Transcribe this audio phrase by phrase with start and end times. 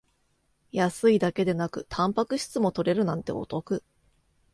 [0.71, 3.83] 安いだけでなくタンパク質も取れるなんてお得